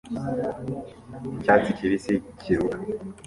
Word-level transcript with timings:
Icyatsi 1.35 1.71
kibisi 1.77 2.13
kiruka 2.39 2.77